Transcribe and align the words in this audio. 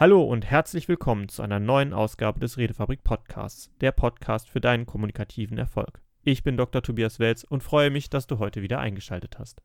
Hallo 0.00 0.22
und 0.22 0.48
herzlich 0.48 0.86
willkommen 0.86 1.28
zu 1.28 1.42
einer 1.42 1.58
neuen 1.58 1.92
Ausgabe 1.92 2.38
des 2.38 2.56
Redefabrik 2.56 3.02
Podcasts, 3.02 3.72
der 3.80 3.90
Podcast 3.90 4.48
für 4.48 4.60
deinen 4.60 4.86
kommunikativen 4.86 5.58
Erfolg. 5.58 6.00
Ich 6.22 6.44
bin 6.44 6.56
Dr. 6.56 6.84
Tobias 6.84 7.18
Welz 7.18 7.42
und 7.42 7.64
freue 7.64 7.90
mich, 7.90 8.08
dass 8.08 8.28
du 8.28 8.38
heute 8.38 8.62
wieder 8.62 8.78
eingeschaltet 8.78 9.40
hast. 9.40 9.60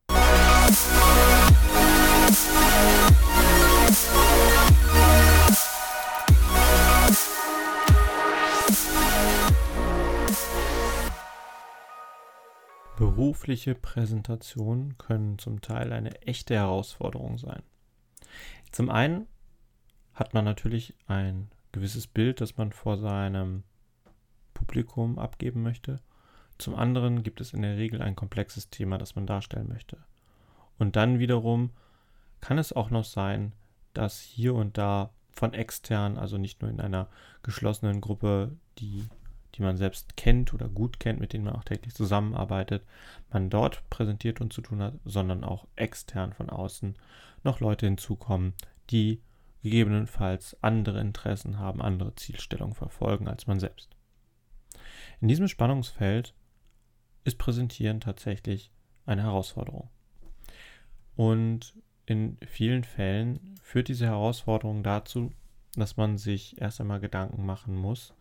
Berufliche 12.97 13.75
Präsentationen 13.75 14.97
können 14.97 15.37
zum 15.37 15.61
Teil 15.61 15.93
eine 15.93 16.19
echte 16.23 16.55
Herausforderung 16.55 17.37
sein. 17.37 17.61
Zum 18.71 18.89
einen 18.89 19.27
hat 20.13 20.33
man 20.33 20.45
natürlich 20.45 20.93
ein 21.07 21.49
gewisses 21.71 22.07
Bild, 22.07 22.41
das 22.41 22.57
man 22.57 22.71
vor 22.71 22.97
seinem 22.97 23.63
Publikum 24.53 25.19
abgeben 25.19 25.63
möchte. 25.63 25.99
Zum 26.57 26.75
anderen 26.75 27.23
gibt 27.23 27.41
es 27.41 27.53
in 27.53 27.63
der 27.63 27.77
Regel 27.77 28.01
ein 28.01 28.15
komplexes 28.15 28.69
Thema, 28.69 28.97
das 28.97 29.15
man 29.15 29.25
darstellen 29.25 29.69
möchte. 29.69 29.97
Und 30.77 30.95
dann 30.95 31.19
wiederum 31.19 31.71
kann 32.41 32.57
es 32.57 32.73
auch 32.73 32.89
noch 32.89 33.05
sein, 33.05 33.53
dass 33.93 34.21
hier 34.21 34.53
und 34.53 34.77
da 34.77 35.11
von 35.31 35.53
extern, 35.53 36.17
also 36.17 36.37
nicht 36.37 36.61
nur 36.61 36.69
in 36.69 36.79
einer 36.79 37.07
geschlossenen 37.41 38.01
Gruppe, 38.01 38.55
die, 38.77 39.05
die 39.55 39.61
man 39.61 39.77
selbst 39.77 40.15
kennt 40.15 40.53
oder 40.53 40.69
gut 40.69 40.99
kennt, 40.99 41.19
mit 41.19 41.33
denen 41.33 41.45
man 41.45 41.55
auch 41.55 41.63
täglich 41.63 41.93
zusammenarbeitet, 41.95 42.83
man 43.31 43.49
dort 43.49 43.87
präsentiert 43.89 44.41
und 44.41 44.53
zu 44.53 44.61
tun 44.61 44.81
hat, 44.81 44.93
sondern 45.05 45.43
auch 45.43 45.67
extern 45.75 46.33
von 46.33 46.49
außen 46.49 46.95
noch 47.43 47.59
Leute 47.59 47.87
hinzukommen, 47.87 48.53
die 48.89 49.21
gegebenenfalls 49.63 50.57
andere 50.61 50.99
Interessen 50.99 51.57
haben, 51.57 51.81
andere 51.81 52.13
Zielstellungen 52.15 52.75
verfolgen 52.75 53.27
als 53.27 53.47
man 53.47 53.59
selbst. 53.59 53.89
In 55.21 55.29
diesem 55.29 55.47
Spannungsfeld 55.47 56.35
ist 57.23 57.37
Präsentieren 57.37 58.01
tatsächlich 58.01 58.71
eine 59.05 59.23
Herausforderung. 59.23 59.89
Und 61.15 61.73
in 62.05 62.37
vielen 62.45 62.83
Fällen 62.83 63.55
führt 63.61 63.87
diese 63.87 64.05
Herausforderung 64.05 64.83
dazu, 64.83 65.31
dass 65.75 65.95
man 65.95 66.17
sich 66.17 66.61
erst 66.61 66.81
einmal 66.81 66.99
Gedanken 66.99 67.45
machen 67.45 67.75
muss, 67.75 68.13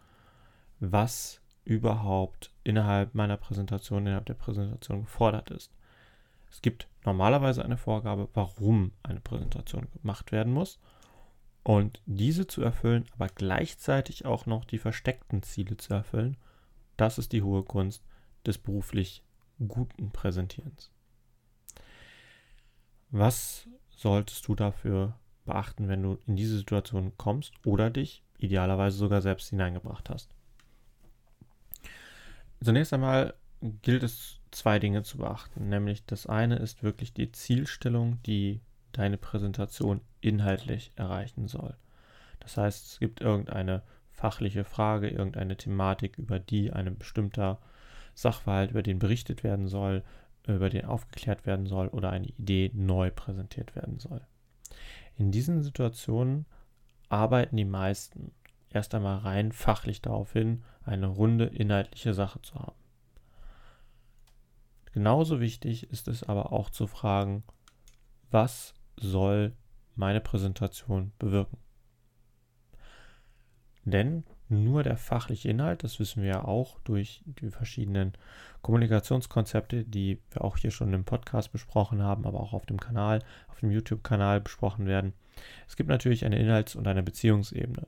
was 0.78 1.40
überhaupt 1.64 2.52
innerhalb 2.62 3.14
meiner 3.14 3.36
Präsentation, 3.36 4.06
innerhalb 4.06 4.26
der 4.26 4.34
Präsentation 4.34 5.02
gefordert 5.02 5.50
ist. 5.50 5.72
Es 6.50 6.62
gibt 6.62 6.86
normalerweise 7.04 7.64
eine 7.64 7.76
Vorgabe, 7.76 8.28
warum 8.34 8.92
eine 9.02 9.20
Präsentation 9.20 9.88
gemacht 10.00 10.30
werden 10.30 10.52
muss 10.52 10.78
und 11.64 12.02
diese 12.06 12.46
zu 12.46 12.62
erfüllen, 12.62 13.06
aber 13.12 13.28
gleichzeitig 13.28 14.24
auch 14.24 14.46
noch 14.46 14.64
die 14.64 14.78
versteckten 14.78 15.42
Ziele 15.42 15.76
zu 15.76 15.94
erfüllen, 15.94 16.36
das 16.96 17.18
ist 17.18 17.32
die 17.32 17.42
hohe 17.42 17.62
Kunst 17.62 18.04
des 18.46 18.58
beruflich 18.58 19.22
guten 19.68 20.10
Präsentierens. 20.10 20.90
Was 23.10 23.68
solltest 23.90 24.48
du 24.48 24.54
dafür 24.54 25.18
beachten, 25.44 25.88
wenn 25.88 26.02
du 26.02 26.18
in 26.26 26.36
diese 26.36 26.56
Situation 26.56 27.12
kommst 27.16 27.52
oder 27.64 27.90
dich 27.90 28.22
idealerweise 28.38 28.96
sogar 28.96 29.20
selbst 29.20 29.50
hineingebracht 29.50 30.10
hast? 30.10 30.34
Zunächst 32.62 32.92
einmal 32.92 33.34
gilt 33.82 34.02
es 34.02 34.40
zwei 34.50 34.78
Dinge 34.78 35.02
zu 35.02 35.18
beachten, 35.18 35.68
nämlich 35.68 36.04
das 36.06 36.26
eine 36.26 36.56
ist 36.56 36.82
wirklich 36.82 37.12
die 37.12 37.30
Zielstellung, 37.32 38.20
die 38.24 38.60
deine 38.92 39.18
Präsentation 39.18 40.00
inhaltlich 40.20 40.92
erreichen 40.96 41.48
soll. 41.48 41.76
Das 42.40 42.56
heißt, 42.56 42.86
es 42.86 42.98
gibt 42.98 43.20
irgendeine 43.20 43.82
fachliche 44.10 44.64
Frage, 44.64 45.08
irgendeine 45.08 45.56
Thematik, 45.56 46.18
über 46.18 46.38
die 46.38 46.72
ein 46.72 46.96
bestimmter 46.96 47.58
Sachverhalt, 48.14 48.70
über 48.70 48.82
den 48.82 48.98
berichtet 48.98 49.42
werden 49.42 49.68
soll, 49.68 50.04
über 50.46 50.70
den 50.70 50.84
aufgeklärt 50.84 51.46
werden 51.46 51.66
soll 51.66 51.88
oder 51.88 52.10
eine 52.10 52.26
Idee 52.26 52.70
neu 52.74 53.10
präsentiert 53.10 53.74
werden 53.74 53.98
soll. 53.98 54.20
In 55.16 55.30
diesen 55.30 55.62
Situationen 55.62 56.46
arbeiten 57.08 57.56
die 57.56 57.64
meisten 57.64 58.32
erst 58.70 58.94
einmal 58.94 59.18
rein 59.18 59.52
fachlich 59.52 60.02
darauf 60.02 60.32
hin, 60.32 60.64
eine 60.84 61.06
runde 61.06 61.44
inhaltliche 61.44 62.14
Sache 62.14 62.40
zu 62.42 62.54
haben. 62.54 62.76
Genauso 64.92 65.40
wichtig 65.40 65.90
ist 65.90 66.08
es 66.08 66.22
aber 66.22 66.52
auch 66.52 66.70
zu 66.70 66.86
fragen, 66.86 67.44
was 68.30 68.74
soll 69.02 69.52
meine 69.94 70.20
Präsentation 70.20 71.12
bewirken. 71.18 71.58
Denn 73.84 74.24
nur 74.48 74.82
der 74.82 74.96
fachliche 74.96 75.48
Inhalt, 75.48 75.82
das 75.82 75.98
wissen 75.98 76.22
wir 76.22 76.30
ja 76.30 76.44
auch 76.44 76.78
durch 76.80 77.22
die 77.24 77.50
verschiedenen 77.50 78.12
Kommunikationskonzepte, 78.60 79.84
die 79.84 80.20
wir 80.30 80.44
auch 80.44 80.56
hier 80.56 80.70
schon 80.70 80.92
im 80.92 81.04
Podcast 81.04 81.52
besprochen 81.52 82.02
haben, 82.02 82.26
aber 82.26 82.40
auch 82.40 82.52
auf 82.52 82.66
dem 82.66 82.78
Kanal, 82.78 83.20
auf 83.48 83.60
dem 83.60 83.70
YouTube-Kanal 83.70 84.40
besprochen 84.40 84.86
werden. 84.86 85.14
Es 85.66 85.76
gibt 85.76 85.88
natürlich 85.88 86.24
eine 86.24 86.38
Inhalts- 86.38 86.76
und 86.76 86.86
eine 86.86 87.02
Beziehungsebene. 87.02 87.86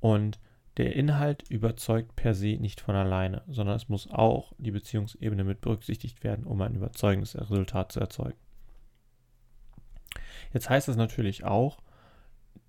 Und 0.00 0.38
der 0.76 0.94
Inhalt 0.94 1.50
überzeugt 1.50 2.14
per 2.14 2.34
se 2.34 2.56
nicht 2.56 2.80
von 2.80 2.94
alleine, 2.94 3.42
sondern 3.48 3.74
es 3.74 3.88
muss 3.88 4.08
auch 4.08 4.52
die 4.58 4.70
Beziehungsebene 4.70 5.42
mit 5.42 5.60
berücksichtigt 5.60 6.22
werden, 6.22 6.46
um 6.46 6.62
ein 6.62 6.76
überzeugendes 6.76 7.36
Resultat 7.36 7.90
zu 7.90 7.98
erzeugen. 7.98 8.38
Jetzt 10.52 10.70
heißt 10.70 10.88
das 10.88 10.96
natürlich 10.96 11.44
auch, 11.44 11.78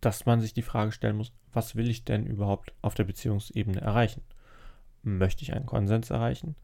dass 0.01 0.25
man 0.25 0.41
sich 0.41 0.53
die 0.53 0.61
Frage 0.61 0.91
stellen 0.91 1.17
muss, 1.17 1.31
was 1.51 1.75
will 1.75 1.89
ich 1.89 2.05
denn 2.05 2.25
überhaupt 2.25 2.73
auf 2.81 2.93
der 2.95 3.03
Beziehungsebene 3.03 3.81
erreichen? 3.81 4.21
Möchte 5.01 5.43
ich 5.43 5.53
einen 5.53 5.65
Konsens 5.65 6.09
erreichen? 6.09 6.55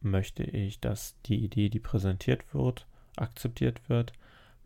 Möchte 0.00 0.42
ich, 0.42 0.80
dass 0.80 1.14
die 1.26 1.44
Idee, 1.44 1.68
die 1.68 1.80
präsentiert 1.80 2.54
wird, 2.54 2.86
akzeptiert 3.16 3.88
wird? 3.88 4.12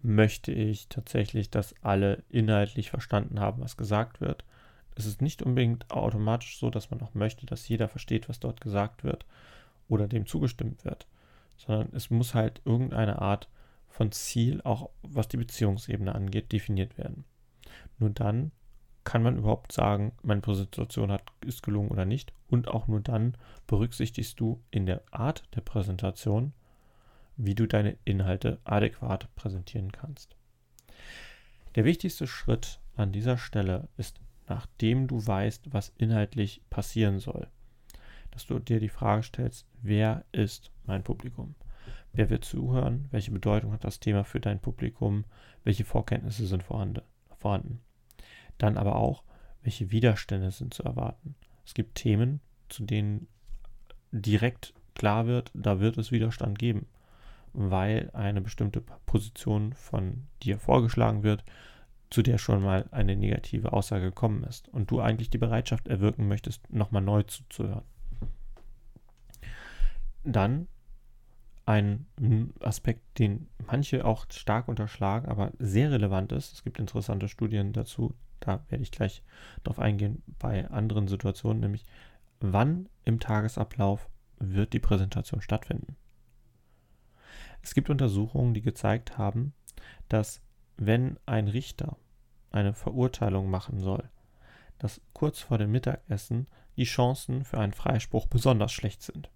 Möchte 0.02 0.52
ich 0.52 0.88
tatsächlich, 0.88 1.50
dass 1.50 1.74
alle 1.82 2.22
inhaltlich 2.28 2.90
verstanden 2.90 3.40
haben, 3.40 3.62
was 3.62 3.76
gesagt 3.76 4.20
wird? 4.20 4.44
Es 4.94 5.06
ist 5.06 5.22
nicht 5.22 5.42
unbedingt 5.42 5.90
automatisch 5.90 6.58
so, 6.58 6.70
dass 6.70 6.90
man 6.90 7.00
auch 7.02 7.14
möchte, 7.14 7.46
dass 7.46 7.68
jeder 7.68 7.88
versteht, 7.88 8.28
was 8.28 8.38
dort 8.38 8.60
gesagt 8.60 9.02
wird 9.02 9.26
oder 9.88 10.06
dem 10.06 10.26
zugestimmt 10.26 10.84
wird, 10.84 11.06
sondern 11.56 11.88
es 11.94 12.10
muss 12.10 12.34
halt 12.34 12.60
irgendeine 12.64 13.20
Art 13.20 13.48
von 13.94 14.10
Ziel, 14.10 14.60
auch 14.62 14.90
was 15.02 15.28
die 15.28 15.36
Beziehungsebene 15.36 16.12
angeht, 16.12 16.50
definiert 16.50 16.98
werden. 16.98 17.24
Nur 18.00 18.10
dann 18.10 18.50
kann 19.04 19.22
man 19.22 19.38
überhaupt 19.38 19.70
sagen, 19.70 20.10
meine 20.24 20.40
Präsentation 20.40 21.12
hat, 21.12 21.22
ist 21.46 21.62
gelungen 21.62 21.90
oder 21.90 22.04
nicht. 22.04 22.32
Und 22.48 22.66
auch 22.66 22.88
nur 22.88 23.00
dann 23.00 23.36
berücksichtigst 23.68 24.40
du 24.40 24.60
in 24.72 24.86
der 24.86 25.02
Art 25.12 25.44
der 25.54 25.60
Präsentation, 25.60 26.52
wie 27.36 27.54
du 27.54 27.68
deine 27.68 27.96
Inhalte 28.04 28.58
adäquat 28.64 29.32
präsentieren 29.36 29.92
kannst. 29.92 30.34
Der 31.76 31.84
wichtigste 31.84 32.26
Schritt 32.26 32.80
an 32.96 33.12
dieser 33.12 33.38
Stelle 33.38 33.86
ist, 33.96 34.20
nachdem 34.48 35.06
du 35.06 35.24
weißt, 35.24 35.72
was 35.72 35.92
inhaltlich 35.98 36.62
passieren 36.68 37.20
soll, 37.20 37.46
dass 38.32 38.44
du 38.44 38.58
dir 38.58 38.80
die 38.80 38.88
Frage 38.88 39.22
stellst, 39.22 39.68
wer 39.82 40.24
ist 40.32 40.72
mein 40.84 41.04
Publikum? 41.04 41.54
Wer 42.14 42.30
wird 42.30 42.44
zuhören? 42.44 43.08
Welche 43.10 43.32
Bedeutung 43.32 43.72
hat 43.72 43.82
das 43.82 43.98
Thema 43.98 44.22
für 44.22 44.38
dein 44.40 44.60
Publikum? 44.60 45.24
Welche 45.64 45.84
Vorkenntnisse 45.84 46.46
sind 46.46 46.62
vorhanden? 46.62 47.80
Dann 48.56 48.78
aber 48.78 48.96
auch, 48.96 49.24
welche 49.62 49.90
Widerstände 49.90 50.52
sind 50.52 50.72
zu 50.72 50.84
erwarten. 50.84 51.34
Es 51.66 51.74
gibt 51.74 51.96
Themen, 51.96 52.40
zu 52.68 52.84
denen 52.84 53.26
direkt 54.12 54.74
klar 54.94 55.26
wird, 55.26 55.50
da 55.54 55.80
wird 55.80 55.98
es 55.98 56.12
Widerstand 56.12 56.56
geben, 56.56 56.86
weil 57.52 58.10
eine 58.12 58.40
bestimmte 58.40 58.80
Position 59.06 59.72
von 59.72 60.28
dir 60.42 60.60
vorgeschlagen 60.60 61.24
wird, 61.24 61.44
zu 62.10 62.22
der 62.22 62.38
schon 62.38 62.62
mal 62.62 62.86
eine 62.92 63.16
negative 63.16 63.72
Aussage 63.72 64.04
gekommen 64.04 64.44
ist 64.44 64.68
und 64.68 64.88
du 64.92 65.00
eigentlich 65.00 65.30
die 65.30 65.38
Bereitschaft 65.38 65.88
erwirken 65.88 66.28
möchtest, 66.28 66.72
nochmal 66.72 67.02
neu 67.02 67.24
zuzuhören. 67.24 67.82
Dann 70.22 70.68
ein 71.66 72.06
Aspekt, 72.60 73.18
den 73.18 73.48
manche 73.66 74.04
auch 74.04 74.26
stark 74.30 74.68
unterschlagen, 74.68 75.28
aber 75.28 75.52
sehr 75.58 75.90
relevant 75.90 76.32
ist. 76.32 76.52
Es 76.52 76.62
gibt 76.62 76.78
interessante 76.78 77.28
Studien 77.28 77.72
dazu, 77.72 78.14
da 78.40 78.64
werde 78.68 78.82
ich 78.82 78.90
gleich 78.90 79.22
darauf 79.62 79.78
eingehen 79.78 80.22
bei 80.38 80.68
anderen 80.70 81.08
Situationen, 81.08 81.60
nämlich 81.60 81.84
wann 82.40 82.88
im 83.04 83.18
Tagesablauf 83.20 84.08
wird 84.38 84.72
die 84.72 84.80
Präsentation 84.80 85.40
stattfinden. 85.40 85.96
Es 87.62 87.72
gibt 87.72 87.88
Untersuchungen, 87.88 88.52
die 88.52 88.60
gezeigt 88.60 89.16
haben, 89.16 89.54
dass 90.08 90.42
wenn 90.76 91.18
ein 91.24 91.48
Richter 91.48 91.96
eine 92.50 92.74
Verurteilung 92.74 93.48
machen 93.48 93.78
soll, 93.80 94.10
dass 94.78 95.00
kurz 95.14 95.40
vor 95.40 95.56
dem 95.56 95.72
Mittagessen 95.72 96.46
die 96.76 96.84
Chancen 96.84 97.44
für 97.44 97.58
einen 97.58 97.72
Freispruch 97.72 98.26
besonders 98.26 98.72
schlecht 98.72 99.02
sind. 99.02 99.30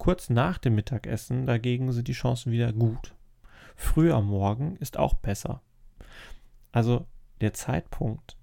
Kurz 0.00 0.30
nach 0.30 0.56
dem 0.56 0.76
Mittagessen 0.76 1.44
dagegen 1.44 1.92
sind 1.92 2.08
die 2.08 2.14
Chancen 2.14 2.50
wieder 2.52 2.72
gut. 2.72 3.14
Früh 3.76 4.10
am 4.10 4.28
Morgen 4.28 4.76
ist 4.76 4.96
auch 4.96 5.12
besser. 5.12 5.60
Also 6.72 7.06
der 7.42 7.52
Zeitpunkt, 7.52 8.38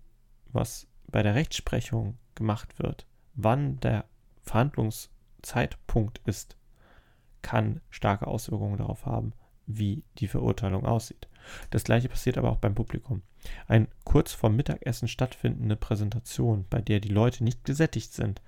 was 0.52 0.86
bei 1.08 1.24
der 1.24 1.34
Rechtsprechung 1.34 2.20
gemacht 2.36 2.78
wird, 2.78 3.08
wann 3.34 3.80
der 3.80 4.06
Verhandlungszeitpunkt 4.44 6.22
ist, 6.26 6.58
kann 7.42 7.82
starke 7.90 8.28
Auswirkungen 8.28 8.78
darauf 8.78 9.08
haben, 9.08 9.34
wie 9.66 10.04
die 10.20 10.28
Verurteilung 10.28 10.86
aussieht. 10.86 11.28
Das 11.72 11.84
gleiche 11.84 12.08
passiert 12.08 12.38
aber 12.38 12.52
auch 12.52 12.60
beim 12.60 12.76
Publikum. 12.76 13.24
Eine 13.68 13.88
kurz 14.04 14.32
vorm 14.32 14.58
Mittagessen 14.58 15.08
stattfindende 15.08 15.76
Präsentation, 15.76 16.66
bei 16.70 16.82
der 16.82 17.00
die 17.00 17.10
Leute 17.10 17.44
nicht 17.44 17.64
gesättigt 17.64 18.14
sind, 18.14 18.44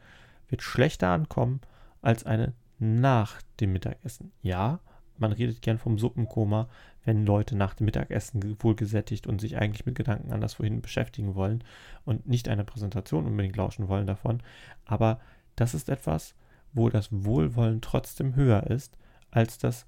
wird 0.47 0.61
schlechter 0.61 1.07
ankommen 1.09 1.61
als 2.03 2.23
eine 2.23 2.53
nach 2.80 3.42
dem 3.60 3.74
Mittagessen. 3.74 4.31
Ja, 4.42 4.80
man 5.18 5.31
redet 5.31 5.62
gern 5.62 5.78
vom 5.78 6.00
Suppenkoma, 6.00 6.70
wenn 7.04 7.26
Leute 7.26 7.56
nach 7.56 7.74
dem 7.74 7.86
Mittagessen 7.86 8.58
wohl 8.62 8.76
gesättigt 8.76 9.28
und 9.28 9.42
sich 9.42 9.58
eigentlich 9.58 9.86
mit 9.86 9.96
Gedanken 9.96 10.31
anderswohin 10.31 10.81
beschäftigen 10.81 11.36
wollen 11.36 11.64
und 12.06 12.28
nicht 12.28 12.48
einer 12.48 12.64
Präsentation 12.64 13.26
unbedingt 13.26 13.58
lauschen 13.58 13.88
wollen 13.88 14.08
davon. 14.08 14.42
Aber 14.86 15.20
das 15.56 15.74
ist 15.74 15.90
etwas, 15.90 16.36
wo 16.74 16.90
das 16.90 17.10
Wohlwollen 17.12 17.81
trotzdem 17.81 18.36
höher 18.36 18.68
ist 18.68 18.98
als 19.31 19.58
das 19.58 19.86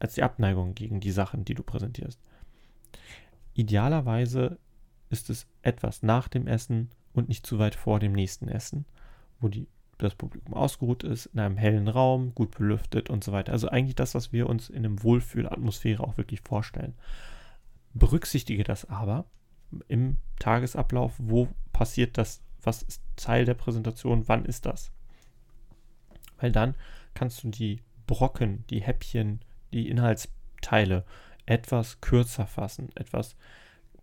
als 0.00 0.14
die 0.14 0.22
Abneigung 0.22 0.74
gegen 0.74 0.98
die 0.98 1.12
Sachen, 1.12 1.44
die 1.44 1.54
du 1.54 1.62
präsentierst. 1.62 2.18
Idealerweise 3.54 4.58
ist 5.10 5.30
es 5.30 5.46
etwas 5.62 6.02
nach 6.02 6.26
dem 6.26 6.46
Essen 6.46 6.90
und 7.12 7.28
nicht 7.28 7.46
zu 7.46 7.58
weit 7.58 7.74
vor 7.74 8.00
dem 8.00 8.12
nächsten 8.12 8.48
Essen, 8.48 8.86
wo 9.40 9.48
die, 9.48 9.68
das 10.04 10.14
Publikum 10.14 10.54
ausgeruht 10.54 11.02
ist, 11.02 11.26
in 11.26 11.40
einem 11.40 11.56
hellen 11.56 11.88
Raum, 11.88 12.34
gut 12.34 12.56
belüftet 12.56 13.10
und 13.10 13.24
so 13.24 13.32
weiter. 13.32 13.52
Also 13.52 13.68
eigentlich 13.68 13.96
das, 13.96 14.14
was 14.14 14.32
wir 14.32 14.48
uns 14.48 14.68
in 14.68 14.84
einem 14.84 15.02
Wohlfühlatmosphäre 15.02 16.02
auch 16.02 16.16
wirklich 16.16 16.40
vorstellen. 16.40 16.94
Berücksichtige 17.94 18.64
das 18.64 18.88
aber 18.88 19.24
im 19.88 20.16
Tagesablauf, 20.38 21.14
wo 21.18 21.48
passiert 21.72 22.18
das, 22.18 22.42
was 22.62 22.82
ist 22.82 23.02
Teil 23.16 23.44
der 23.44 23.54
Präsentation, 23.54 24.28
wann 24.28 24.44
ist 24.44 24.66
das? 24.66 24.92
Weil 26.38 26.52
dann 26.52 26.74
kannst 27.14 27.44
du 27.44 27.48
die 27.48 27.80
Brocken, 28.06 28.64
die 28.70 28.80
Häppchen, 28.80 29.40
die 29.72 29.88
Inhaltsteile 29.88 31.04
etwas 31.46 32.00
kürzer 32.00 32.46
fassen, 32.46 32.90
etwas 32.94 33.36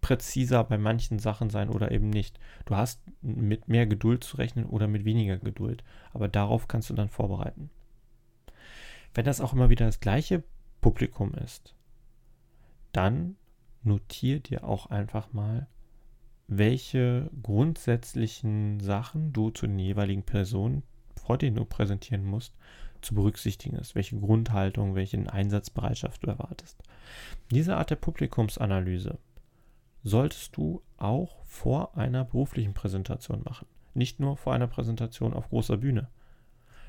präziser 0.01 0.63
bei 0.63 0.77
manchen 0.77 1.19
Sachen 1.19 1.49
sein 1.49 1.69
oder 1.69 1.91
eben 1.91 2.09
nicht. 2.09 2.39
Du 2.65 2.75
hast 2.75 3.01
mit 3.21 3.67
mehr 3.67 3.88
Geduld 3.88 4.23
zu 4.23 4.38
rechnen 4.38 4.65
oder 4.65 4.88
mit 4.88 5.05
weniger 5.05 5.38
Geduld, 5.38 5.83
aber 6.13 6.27
darauf 6.27 6.67
kannst 6.67 6.89
du 6.89 6.94
dann 6.94 7.09
vorbereiten. 7.09 7.69
Wenn 9.13 9.25
das 9.25 9.41
auch 9.41 9.53
immer 9.53 9.69
wieder 9.69 9.85
das 9.85 9.99
gleiche 9.99 10.44
Publikum 10.81 11.33
ist, 11.33 11.75
dann 12.91 13.35
notier 13.83 14.39
dir 14.39 14.63
auch 14.63 14.88
einfach 14.88 15.33
mal, 15.33 15.67
welche 16.47 17.29
grundsätzlichen 17.43 18.79
Sachen 18.79 19.33
du 19.33 19.50
zu 19.50 19.67
den 19.67 19.79
jeweiligen 19.79 20.23
Personen, 20.23 20.83
vor 21.15 21.38
denen 21.38 21.57
du 21.57 21.65
präsentieren 21.65 22.23
musst, 22.23 22.53
zu 23.01 23.15
berücksichtigen 23.15 23.75
ist, 23.77 23.95
welche 23.95 24.19
Grundhaltung, 24.19 24.95
welche 24.95 25.31
Einsatzbereitschaft 25.31 26.23
du 26.23 26.27
erwartest. 26.27 26.81
Diese 27.51 27.75
Art 27.77 27.89
der 27.89 27.95
Publikumsanalyse 27.95 29.17
solltest 30.07 30.56
du 30.56 30.81
auch 30.98 31.44
vor 31.45 31.98
einer 31.98 32.24
beruflichen 32.24 32.74
Präsentation 32.74 33.42
machen. 33.44 33.68
Nicht 33.94 34.19
nur 34.19 34.38
vor 34.38 34.54
einer 34.54 34.68
Präsentation 34.68 35.33
auf 35.33 35.50
großer 35.50 35.77
Bühne, 35.77 36.07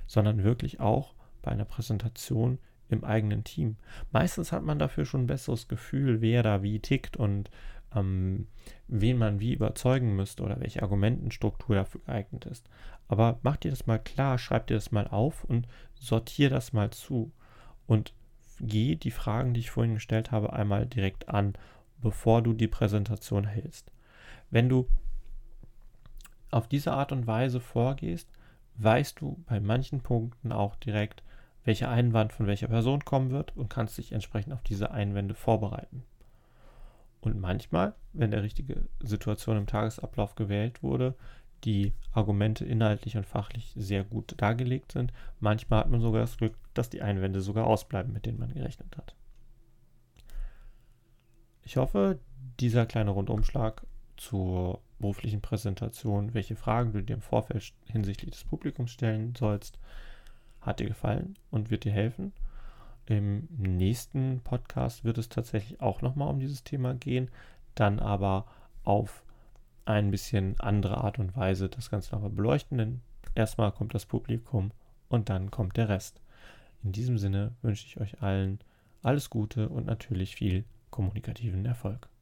sondern 0.06 0.44
wirklich 0.44 0.80
auch 0.80 1.14
bei 1.42 1.50
einer 1.50 1.64
Präsentation 1.64 2.58
im 2.88 3.04
eigenen 3.04 3.44
Team. 3.44 3.76
Meistens 4.12 4.52
hat 4.52 4.62
man 4.62 4.78
dafür 4.78 5.04
schon 5.04 5.22
ein 5.22 5.26
besseres 5.26 5.68
Gefühl, 5.68 6.20
wer 6.20 6.42
da 6.42 6.62
wie 6.62 6.80
tickt 6.80 7.16
und 7.16 7.50
ähm, 7.94 8.46
wen 8.86 9.18
man 9.18 9.40
wie 9.40 9.52
überzeugen 9.52 10.14
müsste 10.14 10.42
oder 10.42 10.60
welche 10.60 10.82
Argumentenstruktur 10.82 11.74
dafür 11.74 12.00
geeignet 12.06 12.46
ist. 12.46 12.68
Aber 13.08 13.38
mach 13.42 13.56
dir 13.56 13.70
das 13.70 13.86
mal 13.86 13.98
klar, 13.98 14.38
schreib 14.38 14.66
dir 14.68 14.74
das 14.74 14.92
mal 14.92 15.08
auf 15.08 15.44
und 15.44 15.66
sortier 15.94 16.50
das 16.50 16.72
mal 16.72 16.90
zu 16.90 17.32
und 17.86 18.12
geh 18.60 18.94
die 18.96 19.10
Fragen, 19.10 19.54
die 19.54 19.60
ich 19.60 19.70
vorhin 19.70 19.94
gestellt 19.94 20.30
habe, 20.30 20.52
einmal 20.52 20.86
direkt 20.86 21.28
an, 21.28 21.54
bevor 22.00 22.42
du 22.42 22.52
die 22.52 22.68
Präsentation 22.68 23.44
hältst. 23.44 23.90
Wenn 24.50 24.68
du 24.68 24.88
auf 26.50 26.68
diese 26.68 26.92
Art 26.92 27.12
und 27.12 27.26
Weise 27.26 27.60
vorgehst, 27.60 28.28
weißt 28.76 29.20
du 29.20 29.42
bei 29.46 29.60
manchen 29.60 30.00
Punkten 30.00 30.52
auch 30.52 30.76
direkt, 30.76 31.22
welcher 31.64 31.90
Einwand 31.90 32.32
von 32.32 32.46
welcher 32.46 32.68
Person 32.68 33.04
kommen 33.04 33.30
wird 33.30 33.56
und 33.56 33.68
kannst 33.68 33.98
dich 33.98 34.12
entsprechend 34.12 34.54
auf 34.54 34.62
diese 34.62 34.90
Einwände 34.90 35.34
vorbereiten. 35.34 36.04
Und 37.20 37.40
manchmal, 37.40 37.94
wenn 38.12 38.30
der 38.30 38.42
richtige 38.42 38.88
Situation 39.00 39.56
im 39.56 39.66
Tagesablauf 39.66 40.34
gewählt 40.34 40.82
wurde, 40.82 41.14
die 41.64 41.92
Argumente 42.12 42.64
inhaltlich 42.64 43.16
und 43.16 43.26
fachlich 43.26 43.72
sehr 43.76 44.04
gut 44.04 44.34
dargelegt 44.38 44.92
sind, 44.92 45.12
manchmal 45.40 45.80
hat 45.80 45.90
man 45.90 46.00
sogar 46.00 46.20
das 46.20 46.36
Glück, 46.36 46.54
dass 46.74 46.88
die 46.88 47.02
Einwände 47.02 47.40
sogar 47.40 47.66
ausbleiben, 47.66 48.12
mit 48.12 48.26
denen 48.26 48.38
man 48.38 48.54
gerechnet 48.54 48.96
hat. 48.96 49.14
Ich 51.68 51.76
hoffe, 51.76 52.18
dieser 52.60 52.86
kleine 52.86 53.10
Rundumschlag 53.10 53.82
zur 54.16 54.80
beruflichen 54.98 55.42
Präsentation, 55.42 56.32
welche 56.32 56.56
Fragen 56.56 56.94
du 56.94 57.02
dir 57.02 57.12
im 57.12 57.20
Vorfeld 57.20 57.74
hinsichtlich 57.84 58.30
des 58.30 58.44
Publikums 58.44 58.90
stellen 58.90 59.34
sollst, 59.36 59.78
hat 60.62 60.80
dir 60.80 60.86
gefallen 60.86 61.34
und 61.50 61.68
wird 61.68 61.84
dir 61.84 61.92
helfen. 61.92 62.32
Im 63.04 63.48
nächsten 63.58 64.40
Podcast 64.40 65.04
wird 65.04 65.18
es 65.18 65.28
tatsächlich 65.28 65.82
auch 65.82 66.00
nochmal 66.00 66.30
um 66.30 66.40
dieses 66.40 66.64
Thema 66.64 66.94
gehen, 66.94 67.30
dann 67.74 68.00
aber 68.00 68.46
auf 68.84 69.22
ein 69.84 70.10
bisschen 70.10 70.58
andere 70.60 71.04
Art 71.04 71.18
und 71.18 71.36
Weise 71.36 71.68
das 71.68 71.90
Ganze 71.90 72.14
nochmal 72.14 72.30
beleuchten, 72.30 72.78
denn 72.78 73.00
erstmal 73.34 73.72
kommt 73.72 73.94
das 73.94 74.06
Publikum 74.06 74.70
und 75.10 75.28
dann 75.28 75.50
kommt 75.50 75.76
der 75.76 75.90
Rest. 75.90 76.22
In 76.82 76.92
diesem 76.92 77.18
Sinne 77.18 77.52
wünsche 77.60 77.84
ich 77.84 78.00
euch 78.00 78.22
allen 78.22 78.58
alles 79.02 79.28
Gute 79.28 79.68
und 79.68 79.84
natürlich 79.84 80.34
viel 80.34 80.64
kommunikativen 80.90 81.64
Erfolg. 81.64 82.08